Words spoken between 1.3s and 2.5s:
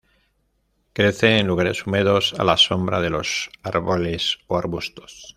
en lugares húmedos, a